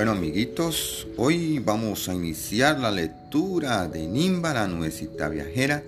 [0.00, 5.82] Bueno amiguitos, hoy vamos a iniciar la lectura de Nimba, la nuevecita viajera.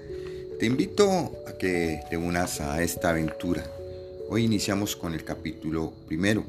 [0.61, 3.64] Te invito a que te unas a esta aventura.
[4.29, 6.45] Hoy iniciamos con el capítulo primero,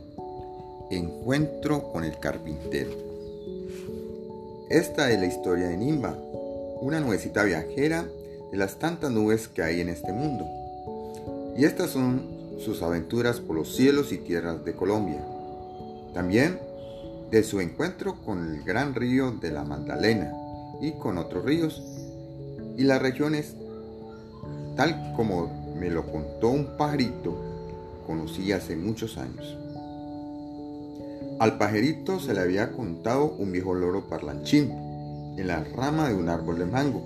[0.91, 2.91] Encuentro con el carpintero.
[4.69, 6.17] Esta es la historia de Nimba,
[6.81, 8.05] una nubecita viajera
[8.51, 10.45] de las tantas nubes que hay en este mundo.
[11.55, 12.27] Y estas son
[12.59, 15.25] sus aventuras por los cielos y tierras de Colombia.
[16.13, 16.72] También
[17.33, 20.31] de su encuentro con el gran río de la Magdalena
[20.79, 21.81] y con otros ríos
[22.77, 23.55] y las regiones,
[24.75, 27.35] tal como me lo contó un pajarito,
[28.05, 29.57] conocí hace muchos años.
[31.39, 34.69] Al pajarito se le había contado un viejo loro parlanchín
[35.35, 37.01] en la rama de un árbol de mango,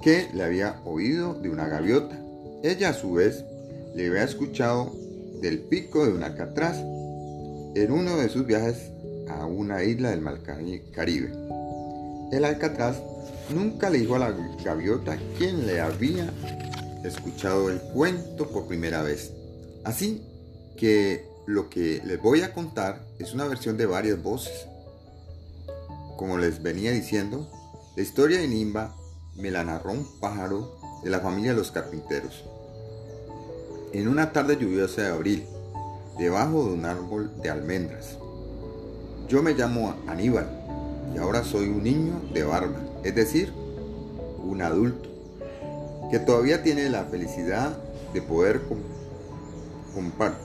[0.00, 2.16] que le había oído de una gaviota.
[2.62, 3.44] Ella a su vez
[3.96, 4.92] le había escuchado
[5.40, 8.93] del pico de un alcatraz en uno de sus viajes
[9.28, 11.32] a una isla del Mar Caribe.
[12.32, 13.00] El alcatraz
[13.54, 14.30] nunca le dijo a la
[14.64, 16.32] gaviota quién le había
[17.04, 19.32] escuchado el cuento por primera vez.
[19.84, 20.22] Así
[20.76, 24.66] que lo que les voy a contar es una versión de varias voces.
[26.16, 27.50] Como les venía diciendo,
[27.96, 28.96] la historia de Nimba
[29.36, 32.44] me la narró un pájaro de la familia de los carpinteros.
[33.92, 35.46] En una tarde lluviosa de abril,
[36.18, 38.18] debajo de un árbol de almendras,
[39.28, 40.48] yo me llamo Aníbal
[41.14, 43.52] y ahora soy un niño de barba, es decir,
[44.42, 45.08] un adulto,
[46.10, 47.76] que todavía tiene la felicidad
[48.12, 48.62] de poder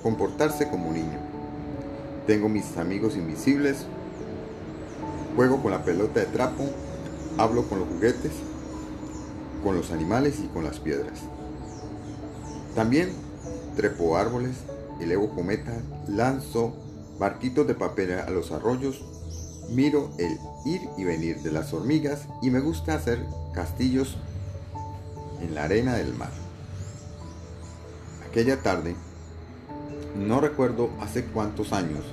[0.04, 1.20] comportarse como niño.
[2.28, 3.86] Tengo mis amigos invisibles,
[5.36, 6.64] juego con la pelota de trapo,
[7.38, 8.32] hablo con los juguetes,
[9.64, 11.20] con los animales y con las piedras.
[12.76, 13.10] También
[13.76, 14.56] trepo árboles,
[15.02, 16.74] elevo cometas, lanzo
[17.20, 19.04] barquitos de papel a los arroyos,
[19.70, 23.24] miro el ir y venir de las hormigas y me gusta hacer
[23.54, 24.18] castillos
[25.42, 26.32] en la arena del mar.
[28.28, 28.96] Aquella tarde,
[30.16, 32.04] no recuerdo hace cuántos años,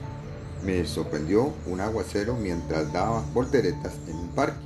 [0.65, 4.59] me sorprendió un aguacero mientras daba volteretas en un parque.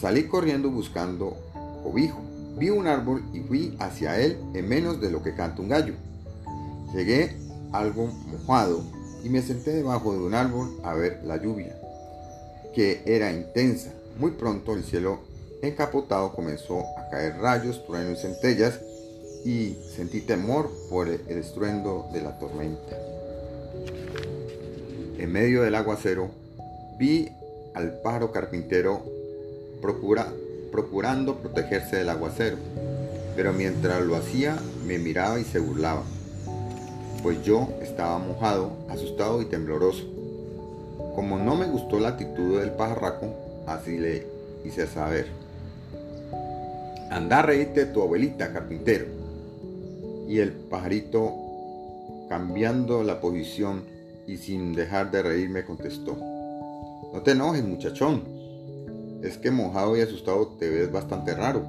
[0.00, 1.36] Salí corriendo buscando
[1.82, 2.20] cobijo.
[2.58, 5.94] Vi un árbol y fui hacia él en menos de lo que canta un gallo.
[6.92, 7.36] Llegué
[7.72, 8.82] algo mojado
[9.24, 11.76] y me senté debajo de un árbol a ver la lluvia,
[12.74, 13.92] que era intensa.
[14.18, 15.20] Muy pronto el cielo
[15.62, 18.80] encapotado comenzó a caer rayos, truenos y centellas
[19.44, 22.96] y sentí temor por el estruendo de la tormenta.
[25.18, 26.30] En medio del aguacero
[26.98, 27.28] vi
[27.74, 29.02] al pájaro carpintero
[30.70, 32.56] procurando protegerse del aguacero,
[33.36, 34.56] pero mientras lo hacía
[34.86, 36.02] me miraba y se burlaba
[37.22, 40.04] pues yo estaba mojado, asustado y tembloroso.
[41.14, 43.34] Como no me gustó la actitud del pajarraco,
[43.66, 44.26] así le
[44.64, 45.26] hice saber.
[47.10, 49.06] Anda a reírte tu abuelita, carpintero.
[50.28, 51.34] Y el pajarito,
[52.28, 53.82] cambiando la posición
[54.26, 56.14] y sin dejar de reírme, contestó.
[56.14, 58.22] No te enojes, muchachón.
[59.22, 61.64] Es que mojado y asustado te ves bastante raro.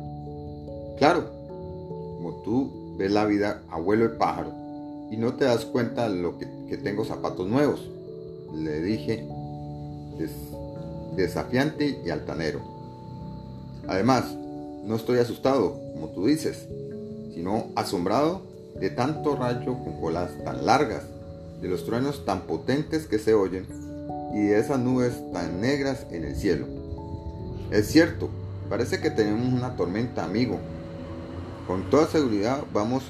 [0.97, 1.23] Claro,
[2.17, 4.68] como tú ves la vida, abuelo de pájaro
[5.11, 6.45] y no te das cuenta lo que,
[6.77, 7.89] tengo zapatos nuevos,
[8.53, 9.27] le dije
[11.15, 12.61] desafiante y altanero.
[13.87, 14.35] Además,
[14.83, 16.67] no estoy asustado, como tú dices,
[17.33, 18.43] sino asombrado
[18.79, 21.03] de tanto rayo con colas tan largas,
[21.61, 23.65] de los truenos tan potentes que se oyen
[24.33, 26.67] y de esas nubes tan negras en el cielo.
[27.71, 28.29] Es cierto,
[28.69, 30.57] parece que tenemos una tormenta, amigo.
[31.67, 33.03] Con toda seguridad vamos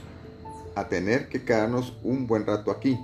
[0.79, 2.97] a tener que quedarnos un buen rato aquí,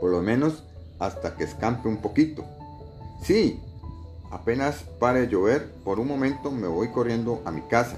[0.00, 0.62] por lo menos
[1.00, 2.44] hasta que escampe un poquito.
[3.22, 3.60] Sí,
[4.30, 7.96] apenas pare de llover, por un momento me voy corriendo a mi casa,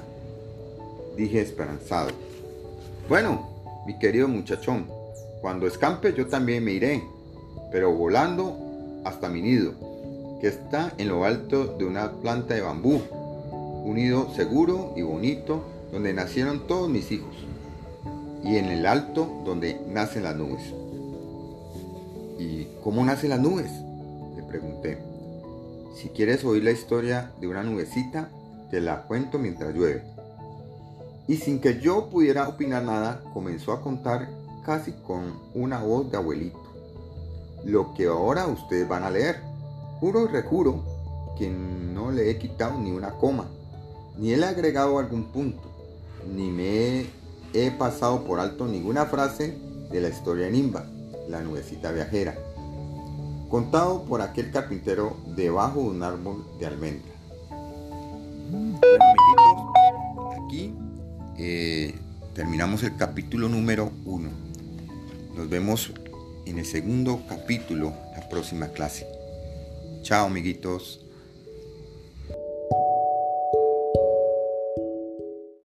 [1.14, 2.10] dije esperanzado.
[3.06, 3.50] Bueno,
[3.86, 4.86] mi querido muchachón,
[5.42, 7.04] cuando escampe yo también me iré,
[7.70, 8.56] pero volando
[9.04, 9.74] hasta mi nido,
[10.40, 13.02] que está en lo alto de una planta de bambú,
[13.84, 17.34] un nido seguro y bonito donde nacieron todos mis hijos
[18.42, 20.62] y en el alto donde nacen las nubes.
[22.38, 23.70] ¿Y cómo nacen las nubes?
[24.36, 24.98] Le pregunté.
[25.94, 28.30] Si quieres oír la historia de una nubecita,
[28.70, 30.02] te la cuento mientras llueve.
[31.28, 34.28] Y sin que yo pudiera opinar nada, comenzó a contar
[34.64, 36.60] casi con una voz de abuelito.
[37.64, 39.40] Lo que ahora ustedes van a leer.
[40.00, 40.82] Juro y rejuro
[41.38, 43.48] que no le he quitado ni una coma,
[44.16, 45.70] ni he agregado algún punto,
[46.34, 47.19] ni me he
[47.52, 49.56] he pasado por alto ninguna frase
[49.90, 50.86] de la historia de Nimba,
[51.28, 52.36] la nubecita viajera.
[53.48, 57.10] contado por aquel carpintero debajo de un árbol de almendra.
[58.48, 60.74] Bueno, amiguitos, aquí
[61.36, 61.94] eh,
[62.34, 64.30] terminamos el capítulo número uno.
[65.34, 65.92] Nos vemos
[66.46, 69.06] en el segundo capítulo, la próxima clase.
[70.02, 71.00] Chao, amiguitos.